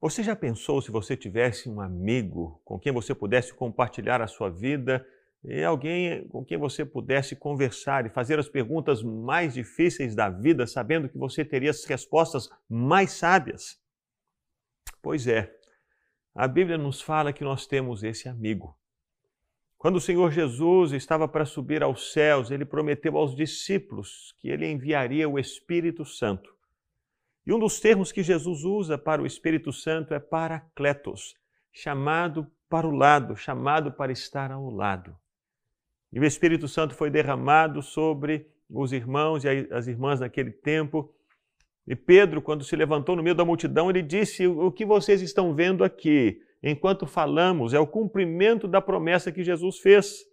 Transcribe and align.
Você 0.00 0.22
já 0.22 0.34
pensou 0.34 0.80
se 0.80 0.90
você 0.90 1.14
tivesse 1.14 1.68
um 1.68 1.78
amigo 1.78 2.58
com 2.64 2.78
quem 2.78 2.90
você 2.90 3.14
pudesse 3.14 3.52
compartilhar 3.52 4.22
a 4.22 4.26
sua 4.26 4.48
vida 4.48 5.06
e 5.44 5.62
alguém 5.62 6.26
com 6.28 6.42
quem 6.42 6.56
você 6.56 6.86
pudesse 6.86 7.36
conversar 7.36 8.06
e 8.06 8.10
fazer 8.10 8.38
as 8.38 8.48
perguntas 8.48 9.02
mais 9.02 9.52
difíceis 9.52 10.14
da 10.14 10.30
vida, 10.30 10.66
sabendo 10.66 11.06
que 11.06 11.18
você 11.18 11.44
teria 11.44 11.68
as 11.68 11.84
respostas 11.84 12.48
mais 12.66 13.12
sábias? 13.12 13.78
Pois 15.02 15.26
é, 15.26 15.54
a 16.34 16.48
Bíblia 16.48 16.78
nos 16.78 17.02
fala 17.02 17.32
que 17.32 17.44
nós 17.44 17.66
temos 17.66 18.02
esse 18.02 18.26
amigo. 18.26 18.74
Quando 19.76 19.96
o 19.96 20.00
Senhor 20.00 20.30
Jesus 20.30 20.92
estava 20.92 21.28
para 21.28 21.44
subir 21.44 21.82
aos 21.82 22.12
céus, 22.12 22.50
ele 22.50 22.64
prometeu 22.64 23.18
aos 23.18 23.34
discípulos 23.36 24.34
que 24.38 24.48
ele 24.48 24.66
enviaria 24.66 25.28
o 25.28 25.38
Espírito 25.38 26.06
Santo. 26.06 26.54
E 27.46 27.52
um 27.52 27.58
dos 27.58 27.80
termos 27.80 28.12
que 28.12 28.22
Jesus 28.22 28.64
usa 28.64 28.98
para 28.98 29.22
o 29.22 29.26
Espírito 29.26 29.72
Santo 29.72 30.14
é 30.14 30.20
paracletos, 30.20 31.34
chamado 31.72 32.46
para 32.68 32.86
o 32.86 32.90
lado, 32.90 33.36
chamado 33.36 33.92
para 33.92 34.12
estar 34.12 34.50
ao 34.52 34.70
lado. 34.70 35.16
E 36.12 36.20
o 36.20 36.24
Espírito 36.24 36.68
Santo 36.68 36.94
foi 36.94 37.10
derramado 37.10 37.82
sobre 37.82 38.46
os 38.68 38.92
irmãos 38.92 39.44
e 39.44 39.48
as 39.72 39.86
irmãs 39.86 40.20
naquele 40.20 40.50
tempo. 40.50 41.14
E 41.86 41.96
Pedro, 41.96 42.42
quando 42.42 42.64
se 42.64 42.76
levantou 42.76 43.16
no 43.16 43.22
meio 43.22 43.34
da 43.34 43.44
multidão, 43.44 43.90
ele 43.90 44.02
disse: 44.02 44.46
O 44.46 44.70
que 44.70 44.84
vocês 44.84 45.22
estão 45.22 45.54
vendo 45.54 45.82
aqui? 45.82 46.40
enquanto 46.62 47.06
falamos, 47.06 47.72
é 47.72 47.80
o 47.80 47.86
cumprimento 47.86 48.68
da 48.68 48.80
promessa 48.80 49.32
que 49.32 49.42
Jesus 49.42 49.78
fez. 49.78 50.24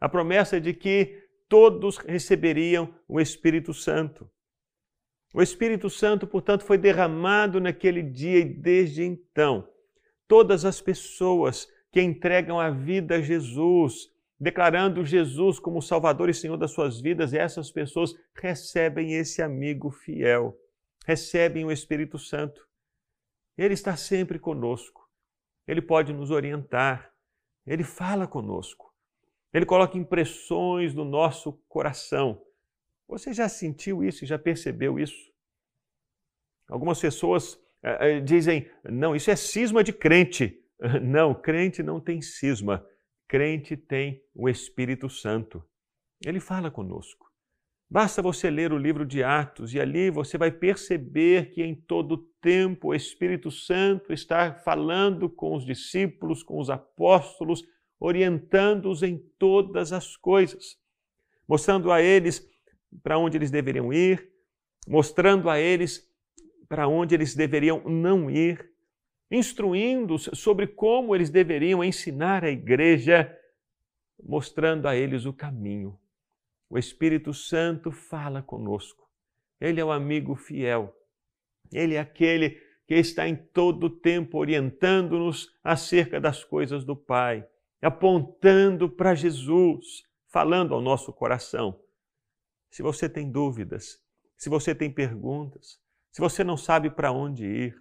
A 0.00 0.08
promessa 0.08 0.60
de 0.60 0.74
que 0.74 1.22
todos 1.48 1.98
receberiam 1.98 2.94
o 3.08 3.20
Espírito 3.20 3.72
Santo. 3.72 4.28
O 5.34 5.42
Espírito 5.42 5.90
Santo, 5.90 6.28
portanto, 6.28 6.64
foi 6.64 6.78
derramado 6.78 7.60
naquele 7.60 8.04
dia 8.04 8.38
e 8.38 8.44
desde 8.44 9.02
então, 9.02 9.68
todas 10.28 10.64
as 10.64 10.80
pessoas 10.80 11.66
que 11.90 12.00
entregam 12.00 12.60
a 12.60 12.70
vida 12.70 13.16
a 13.16 13.20
Jesus, 13.20 14.12
declarando 14.38 15.04
Jesus 15.04 15.58
como 15.58 15.82
Salvador 15.82 16.28
e 16.30 16.34
Senhor 16.34 16.56
das 16.56 16.70
suas 16.70 17.00
vidas, 17.00 17.34
essas 17.34 17.72
pessoas 17.72 18.14
recebem 18.40 19.14
esse 19.14 19.42
amigo 19.42 19.90
fiel, 19.90 20.56
recebem 21.04 21.64
o 21.64 21.72
Espírito 21.72 22.16
Santo. 22.16 22.64
Ele 23.58 23.74
está 23.74 23.96
sempre 23.96 24.38
conosco. 24.38 25.04
Ele 25.66 25.82
pode 25.82 26.12
nos 26.12 26.30
orientar, 26.30 27.12
ele 27.66 27.82
fala 27.82 28.26
conosco, 28.26 28.92
ele 29.52 29.64
coloca 29.64 29.96
impressões 29.96 30.94
no 30.94 31.04
nosso 31.04 31.54
coração. 31.68 32.40
Você 33.08 33.32
já 33.32 33.48
sentiu 33.48 34.02
isso, 34.02 34.24
já 34.26 34.38
percebeu 34.38 34.98
isso? 34.98 35.32
Algumas 36.68 37.00
pessoas 37.00 37.58
eh, 37.82 38.16
eh, 38.16 38.20
dizem: 38.20 38.70
não, 38.84 39.14
isso 39.14 39.30
é 39.30 39.36
cisma 39.36 39.84
de 39.84 39.92
crente. 39.92 40.60
Não, 41.00 41.32
crente 41.32 41.84
não 41.84 42.00
tem 42.00 42.20
cisma. 42.20 42.84
Crente 43.28 43.76
tem 43.76 44.20
o 44.34 44.48
Espírito 44.48 45.08
Santo. 45.08 45.64
Ele 46.26 46.40
fala 46.40 46.68
conosco. 46.68 47.30
Basta 47.88 48.20
você 48.20 48.50
ler 48.50 48.72
o 48.72 48.76
livro 48.78 49.06
de 49.06 49.22
Atos 49.22 49.72
e 49.72 49.80
ali 49.80 50.10
você 50.10 50.36
vai 50.36 50.50
perceber 50.50 51.52
que 51.52 51.62
em 51.62 51.74
todo 51.74 52.28
tempo 52.40 52.88
o 52.88 52.94
Espírito 52.94 53.50
Santo 53.50 54.12
está 54.12 54.52
falando 54.52 55.30
com 55.30 55.54
os 55.54 55.64
discípulos, 55.64 56.42
com 56.42 56.58
os 56.58 56.70
apóstolos, 56.70 57.62
orientando-os 58.00 59.02
em 59.02 59.18
todas 59.38 59.92
as 59.92 60.16
coisas, 60.16 60.76
mostrando 61.46 61.92
a 61.92 62.02
eles 62.02 62.44
para 63.02 63.18
onde 63.18 63.36
eles 63.36 63.50
deveriam 63.50 63.92
ir, 63.92 64.30
mostrando 64.86 65.48
a 65.50 65.58
eles 65.58 66.08
para 66.68 66.88
onde 66.88 67.14
eles 67.14 67.34
deveriam 67.34 67.82
não 67.84 68.30
ir, 68.30 68.70
instruindo-os 69.30 70.30
sobre 70.34 70.66
como 70.66 71.14
eles 71.14 71.30
deveriam 71.30 71.84
ensinar 71.84 72.44
a 72.44 72.50
igreja, 72.50 73.32
mostrando 74.22 74.86
a 74.86 74.96
eles 74.96 75.26
o 75.26 75.32
caminho. 75.32 75.98
O 76.68 76.78
Espírito 76.78 77.32
Santo 77.32 77.92
fala 77.92 78.42
conosco. 78.42 79.08
Ele 79.60 79.80
é 79.80 79.84
o 79.84 79.92
amigo 79.92 80.34
fiel. 80.34 80.94
Ele 81.72 81.94
é 81.94 82.00
aquele 82.00 82.60
que 82.86 82.94
está 82.94 83.28
em 83.28 83.36
todo 83.36 83.84
o 83.84 83.90
tempo 83.90 84.38
orientando-nos 84.38 85.50
acerca 85.62 86.20
das 86.20 86.44
coisas 86.44 86.84
do 86.84 86.96
Pai, 86.96 87.46
apontando 87.80 88.88
para 88.88 89.14
Jesus, 89.14 90.02
falando 90.28 90.74
ao 90.74 90.80
nosso 90.80 91.12
coração. 91.12 91.80
Se 92.74 92.82
você 92.82 93.08
tem 93.08 93.30
dúvidas, 93.30 94.02
se 94.36 94.48
você 94.48 94.74
tem 94.74 94.92
perguntas, 94.92 95.80
se 96.10 96.20
você 96.20 96.42
não 96.42 96.56
sabe 96.56 96.90
para 96.90 97.12
onde 97.12 97.46
ir, 97.46 97.80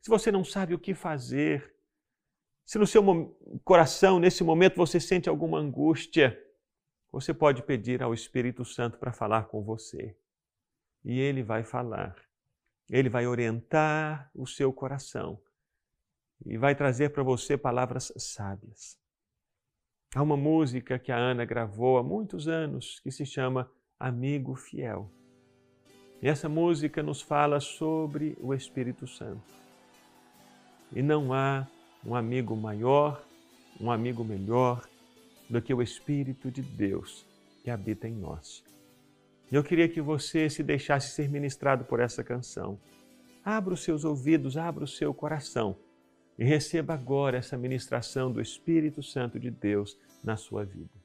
se 0.00 0.08
você 0.08 0.32
não 0.32 0.42
sabe 0.42 0.72
o 0.72 0.78
que 0.78 0.94
fazer, 0.94 1.76
se 2.64 2.78
no 2.78 2.86
seu 2.86 3.04
coração, 3.62 4.18
nesse 4.18 4.42
momento, 4.42 4.76
você 4.76 4.98
sente 4.98 5.28
alguma 5.28 5.58
angústia, 5.58 6.42
você 7.12 7.34
pode 7.34 7.62
pedir 7.64 8.02
ao 8.02 8.14
Espírito 8.14 8.64
Santo 8.64 8.96
para 8.96 9.12
falar 9.12 9.48
com 9.48 9.62
você. 9.62 10.16
E 11.04 11.20
ele 11.20 11.42
vai 11.42 11.62
falar. 11.62 12.16
Ele 12.88 13.10
vai 13.10 13.26
orientar 13.26 14.30
o 14.34 14.46
seu 14.46 14.72
coração 14.72 15.38
e 16.46 16.56
vai 16.56 16.74
trazer 16.74 17.10
para 17.10 17.22
você 17.22 17.58
palavras 17.58 18.10
sábias. 18.16 18.98
Há 20.14 20.22
uma 20.22 20.36
música 20.36 20.98
que 20.98 21.12
a 21.12 21.18
Ana 21.18 21.44
gravou 21.44 21.98
há 21.98 22.02
muitos 22.02 22.48
anos 22.48 23.00
que 23.00 23.10
se 23.10 23.26
chama 23.26 23.70
Amigo 23.98 24.54
Fiel. 24.54 25.10
E 26.20 26.28
essa 26.28 26.48
música 26.48 27.02
nos 27.02 27.20
fala 27.20 27.60
sobre 27.60 28.36
o 28.40 28.54
Espírito 28.54 29.06
Santo. 29.06 29.42
E 30.92 31.02
não 31.02 31.32
há 31.32 31.66
um 32.04 32.14
amigo 32.14 32.56
maior, 32.56 33.24
um 33.80 33.90
amigo 33.90 34.24
melhor, 34.24 34.88
do 35.48 35.60
que 35.60 35.72
o 35.72 35.82
Espírito 35.82 36.50
de 36.50 36.62
Deus 36.62 37.26
que 37.62 37.70
habita 37.70 38.08
em 38.08 38.14
nós. 38.14 38.64
Eu 39.50 39.62
queria 39.62 39.88
que 39.88 40.00
você 40.00 40.48
se 40.50 40.62
deixasse 40.62 41.14
ser 41.14 41.28
ministrado 41.28 41.84
por 41.84 42.00
essa 42.00 42.24
canção. 42.24 42.78
Abra 43.44 43.74
os 43.74 43.84
seus 43.84 44.04
ouvidos, 44.04 44.56
abra 44.56 44.84
o 44.84 44.88
seu 44.88 45.12
coração 45.12 45.76
e 46.38 46.44
receba 46.44 46.94
agora 46.94 47.38
essa 47.38 47.56
ministração 47.56 48.32
do 48.32 48.40
Espírito 48.40 49.02
Santo 49.02 49.38
de 49.38 49.50
Deus 49.50 49.96
na 50.22 50.36
sua 50.36 50.64
vida. 50.64 51.03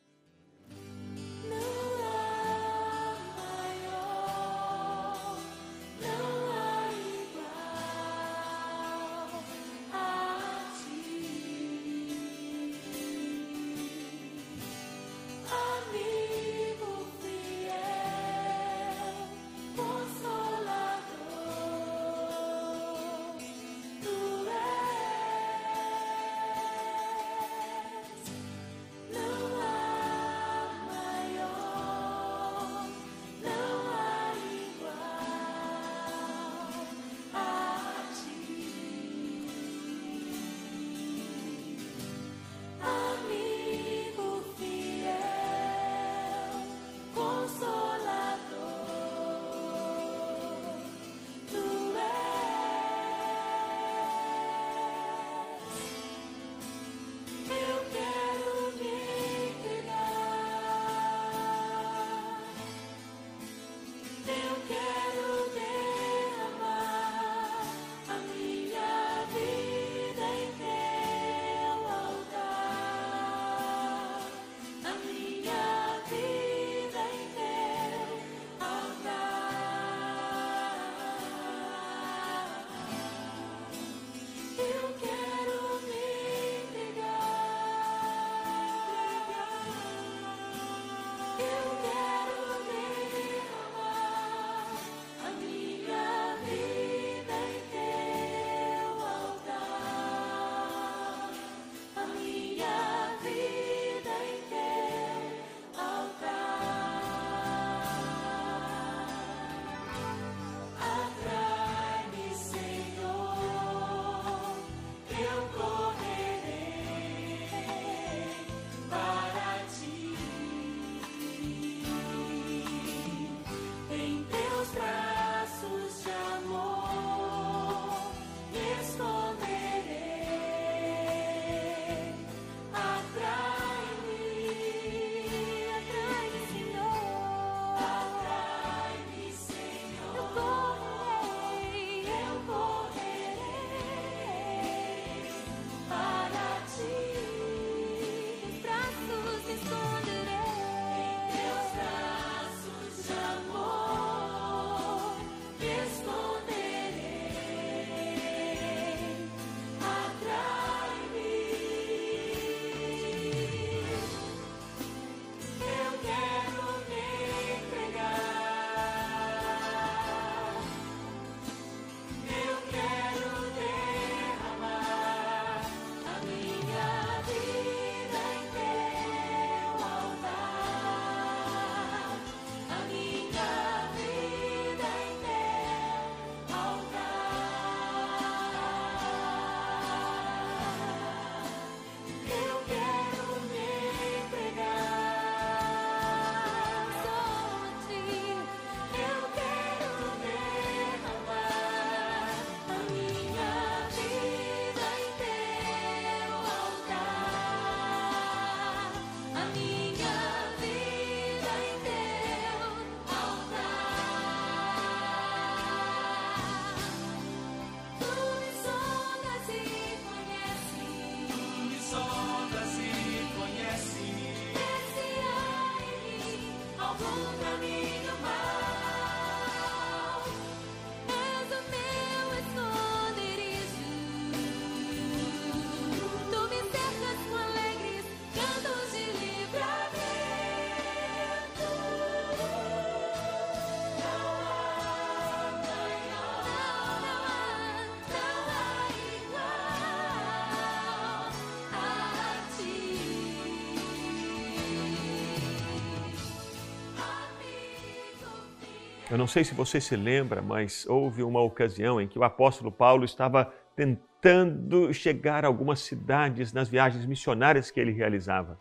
Eu 259.12 259.18
não 259.18 259.26
sei 259.26 259.44
se 259.44 259.56
você 259.56 259.82
se 259.82 259.96
lembra, 259.96 260.40
mas 260.40 260.86
houve 260.88 261.24
uma 261.24 261.42
ocasião 261.42 262.00
em 262.00 262.08
que 262.08 262.20
o 262.20 262.24
apóstolo 262.24 262.72
Paulo 262.72 263.04
estava 263.04 263.52
tentando 263.76 264.94
chegar 264.94 265.44
a 265.44 265.48
algumas 265.48 265.80
cidades 265.80 266.54
nas 266.54 266.70
viagens 266.70 267.08
missionárias 267.08 267.72
que 267.72 267.80
ele 267.80 267.92
realizava. 267.92 268.60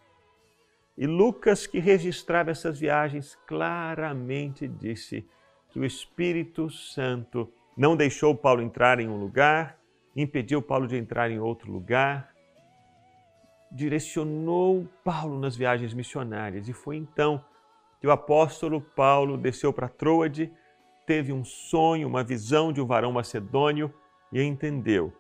E 0.97 1.07
Lucas, 1.07 1.67
que 1.67 1.79
registrava 1.79 2.51
essas 2.51 2.79
viagens, 2.79 3.37
claramente 3.47 4.67
disse 4.67 5.29
que 5.69 5.79
o 5.79 5.85
Espírito 5.85 6.71
Santo 6.71 7.53
não 7.77 7.95
deixou 7.95 8.35
Paulo 8.35 8.63
entrar 8.63 9.01
em 9.01 9.09
um 9.09 9.19
lugar, 9.19 9.79
impediu 10.17 10.63
Paulo 10.63 10.87
de 10.87 10.97
entrar 10.97 11.31
em 11.31 11.39
outro 11.39 11.71
lugar, 11.71 12.33
direcionou 13.71 14.89
Paulo 15.05 15.39
nas 15.39 15.55
viagens 15.55 15.93
missionárias. 15.93 16.69
E 16.69 16.73
foi 16.73 16.97
então 16.97 17.45
que 18.01 18.07
o 18.07 18.11
apóstolo 18.11 18.81
Paulo 18.81 19.37
desceu 19.37 19.73
para 19.73 19.89
Troade, 19.89 20.53
teve 21.07 21.33
um 21.33 21.45
sonho, 21.45 22.07
uma 22.07 22.23
visão 22.23 22.73
de 22.73 22.81
um 22.81 22.87
varão 22.87 23.13
macedônio 23.13 23.93
e 24.33 24.43
entendeu 24.43 25.13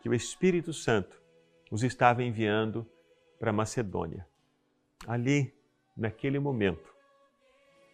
que 0.00 0.08
o 0.08 0.14
Espírito 0.14 0.72
Santo 0.72 1.20
os 1.70 1.82
estava 1.82 2.22
enviando 2.22 2.86
para 3.38 3.52
Macedônia. 3.52 4.26
Ali, 5.06 5.54
naquele 5.96 6.38
momento, 6.38 6.94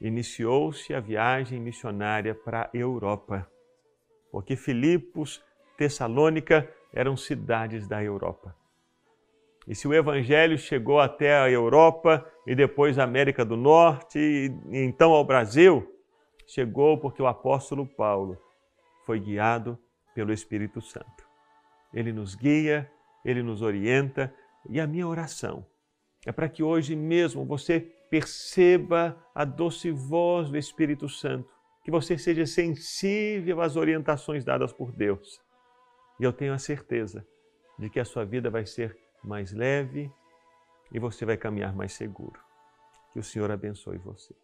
iniciou-se 0.00 0.94
a 0.94 1.00
viagem 1.00 1.60
missionária 1.60 2.34
para 2.34 2.62
a 2.62 2.70
Europa, 2.76 3.50
porque 4.30 4.56
Filipos, 4.56 5.42
Tessalônica 5.76 6.70
eram 6.92 7.16
cidades 7.16 7.88
da 7.88 8.02
Europa. 8.02 8.54
E 9.66 9.74
se 9.74 9.86
o 9.86 9.94
Evangelho 9.94 10.58
chegou 10.58 10.98
até 10.98 11.36
a 11.36 11.50
Europa 11.50 12.26
e 12.46 12.54
depois 12.54 12.98
a 12.98 13.04
América 13.04 13.44
do 13.44 13.56
Norte 13.56 14.18
e 14.18 14.50
então 14.72 15.12
ao 15.12 15.24
Brasil, 15.24 15.88
chegou 16.46 16.98
porque 16.98 17.22
o 17.22 17.26
apóstolo 17.26 17.86
Paulo 17.86 18.36
foi 19.06 19.20
guiado 19.20 19.78
pelo 20.14 20.32
Espírito 20.32 20.80
Santo. 20.80 21.26
Ele 21.94 22.12
nos 22.12 22.34
guia, 22.34 22.90
ele 23.24 23.42
nos 23.42 23.62
orienta 23.62 24.34
e 24.68 24.80
a 24.80 24.86
minha 24.86 25.06
oração 25.06 25.64
é 26.24 26.30
para 26.30 26.48
que 26.48 26.62
hoje 26.62 26.94
mesmo 26.94 27.44
você 27.44 27.80
perceba 28.10 29.16
a 29.34 29.44
doce 29.44 29.90
voz 29.90 30.50
do 30.50 30.56
Espírito 30.56 31.08
Santo, 31.08 31.48
que 31.84 31.90
você 31.90 32.16
seja 32.16 32.46
sensível 32.46 33.60
às 33.60 33.76
orientações 33.76 34.44
dadas 34.44 34.72
por 34.72 34.92
Deus. 34.92 35.40
E 36.20 36.24
eu 36.24 36.32
tenho 36.32 36.52
a 36.52 36.58
certeza 36.58 37.26
de 37.78 37.90
que 37.90 37.98
a 37.98 38.04
sua 38.04 38.24
vida 38.24 38.50
vai 38.50 38.64
ser 38.64 38.96
mais 39.22 39.52
leve 39.52 40.12
e 40.92 40.98
você 40.98 41.24
vai 41.24 41.36
caminhar 41.36 41.74
mais 41.74 41.92
seguro. 41.92 42.40
Que 43.12 43.18
o 43.18 43.22
Senhor 43.22 43.50
abençoe 43.50 43.98
você. 43.98 44.34